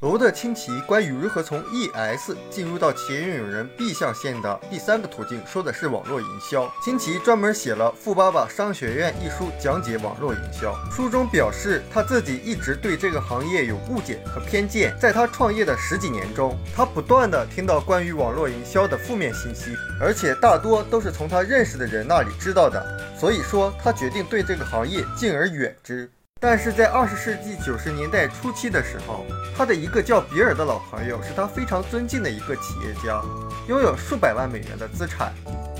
[0.00, 6.72] 罗的清奇关于如何从 ES 进入到企业拥有人 B 象限的第三个途径，说的是网络营销。
[6.80, 10.72] 清奇专门写了《富爸爸商学院》一书，讲解网络营销。
[10.88, 14.96] 书中表示，他自己一直对这个行业有误解和偏见。
[15.00, 22.80] 在他创业的十几年中，他不断的听到关于网络营销的负面信息，而且大多都是从他认识的人那里知道的。
[23.18, 26.08] 所以说，他决定对这个行业敬而远之。
[26.40, 33.20] 但是在二十世纪九十年代初期的时候，他的一个叫比尔的老朋友是他非常尊敬的一个企业家，
[33.68, 35.32] 拥有数百万美元的资产。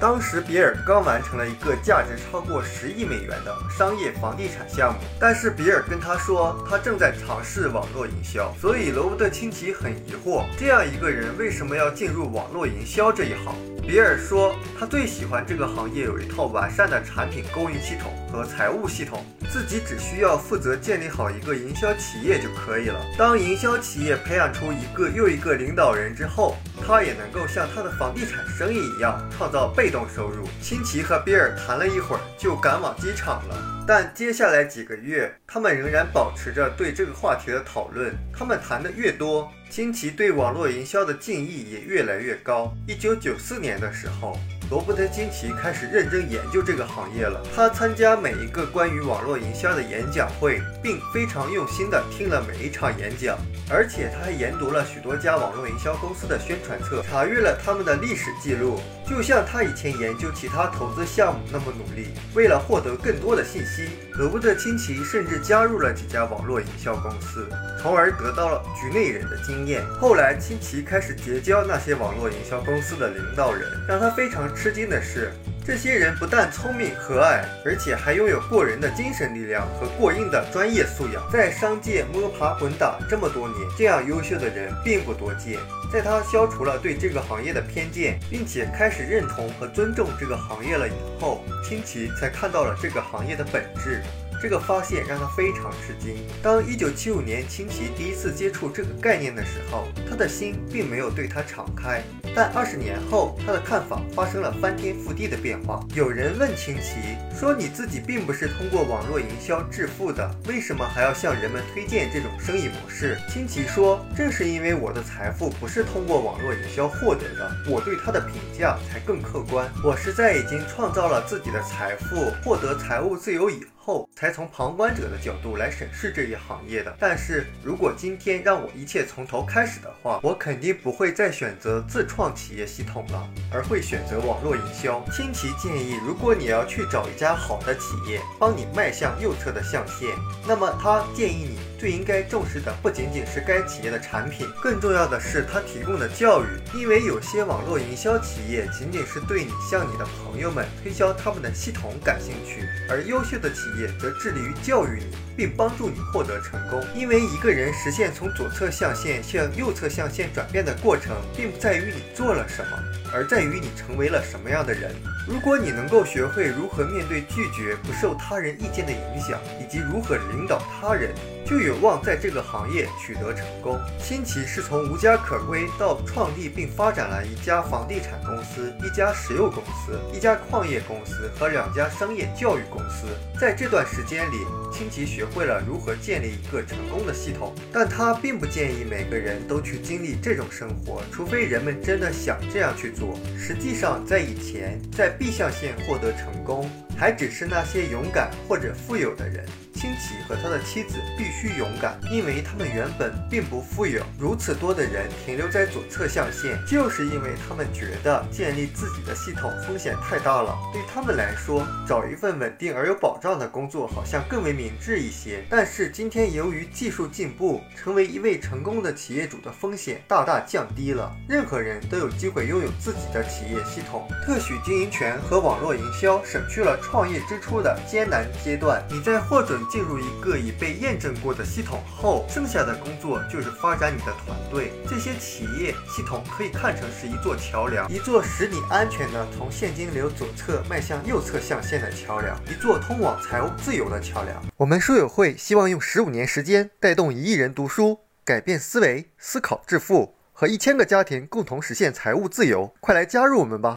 [0.00, 13.54] 当时比尔刚完成了一个价值超过十亿美元的商业房地产项目，但是比尔跟他说他正在尝试网络营销，所以罗伯特清崎很疑惑，这样一个人为什么要进入网络营销这一行？
[13.86, 23.04] 比尔说，他最喜欢这个行业有一套完善的产品供应系统和财务系统，自己只需要负责建立好一个营销企业就可以了。
[23.18, 30.46] 当营销企业培养出一个又一个领导人之后，他也能够像他的房地产生意一样创造被动收入。
[30.62, 33.84] 清奇和比尔谈了一会儿，就赶往机场了。
[33.88, 38.14] 但接下来几个月，他们仍然保持着对这个话题的讨论。
[38.32, 42.74] 他们谈的越多，新奇对网络营销的敬意也越来越高。
[42.88, 44.36] 一九九四年的时候。
[44.70, 47.42] 罗伯特·金奇开始认真研究这个行业了。
[47.56, 53.36] 他参加每一个关于网络营销的演讲会，并非常用心地听了每一场演讲。
[53.68, 62.10] 而且他还研读了许多家网络营销公司的宣传册，查阅了他们的历史记录，就像他以前研究其他投资项目那么努力。
[62.34, 67.48] 为了获得更多的信息，罗伯特·清奇甚至加入了几家网络营销公司，
[67.82, 69.84] 从而得到了局内人的经验。
[70.00, 74.48] 后来，清奇开始结交那些网络营销公司的领导人，让他非常。
[74.62, 75.32] 吃惊的是，
[75.64, 81.26] 这些人不但聪明和蔼，而且还拥有过人的精神力量和过硬的专业素养。
[81.32, 85.58] 在商界摸爬滚打这么多年，这样优秀的人并不多见。
[85.90, 94.02] 在他消除了对这个行业的偏见，并且开始认同和尊重这个行业了以后，清奇才看到了这个行业的本质。
[94.40, 96.16] 这个发现让他非常吃惊。
[96.42, 102.02] 当1975年清崎第一次接触这个概念的时候，他的心并没有对他敞开。
[102.34, 105.84] 但二十年后，他的看法发生了翻天覆地的变化。
[105.94, 119.68] 有人问清崎说：“你自己并不是通过网络营销致富的，为什么还要向人们推荐这种生意模式？”清崎说：“正是因为我的财富不是通过网络营销获得的，我对它的评价才更客观。
[119.84, 126.94] 我是在已经创造了自己的财富，获得财务自由以后。”后才从旁观者的角度来审视这一行业的。
[127.00, 135.02] 但是如果今天让我一切从头开始的话，我肯定不会再选择自创企业系统了，而会选择网络营销。
[135.10, 140.08] 清奇建议，如果你要去找一家好的企业帮你迈向右侧的象限，
[140.46, 146.46] 那么他建议你最应该重视的不仅仅是该企业的产品，更重要的是他提供的教育。
[146.74, 153.90] 因为有些网络营销企业仅仅是对你向你的朋友们推销他们的系统感兴趣，而优秀的企业。
[154.00, 156.82] 则致力于教育你，并帮助你获得成功。
[156.94, 162.78] 因为一个人实现从左侧象限向右侧象限转变的过程，并不在于你做了什么，
[163.12, 164.94] 而在于你成为了什么样的人。
[165.28, 171.10] 如果你能够学会如何面对拒绝、不受他人意见的影响，以及如何领导他人。
[171.46, 173.76] 就有望在这个行业取得成功。
[173.98, 183.08] 新奇是从无家可归到创立并发展了一家房地产公司、一家石油公司、一家矿业公司和两家商业教育公司。
[183.36, 184.36] 在这段时间里，
[184.72, 187.52] 新奇学会了如何建立一个成功的系统。
[187.70, 193.18] 但他并不建议每个人都去经历这种生活，除非人们真的想这样去做。
[193.36, 196.70] 实际上，在以前，在 B 象限获得成功，
[197.00, 199.42] 还只是那些勇敢或者富有的人。
[199.72, 204.02] 清奇和他的妻子必须勇敢，因为他们原本并不富有。
[204.18, 210.54] 如此多的人停留在左侧象限，就是因为他们觉得建立自己的系统风险太大了。
[210.70, 215.42] 对他们来说，找一份稳定而有保障的工作好像更为明智一些。
[215.48, 221.10] 但是今天，由于技术进步，成为一位成功的企业主的风险大大降低了。
[221.26, 224.06] 任何人都有机会拥有自己的企业系统。
[224.26, 228.84] 特许经营权和网络营销省去了创业之初的艰难阶段。
[228.90, 229.60] 你在获准。
[229.70, 234.72] 进入一个已被验证过的系统后，剩下的工作就是发展你的团队。
[234.88, 244.42] 这些企业系统可以看成是一座桥梁，一座使你安全的从现金流左侧迈向右侧象限的桥梁，一座通往财务自由的桥梁。
[244.56, 252.72] 我们书友会希望用十五年时间带动一亿人读书，改变思维，思考致富，和一千个家庭共同实现财务自由。
[252.80, 253.76] 快来加入我们吧！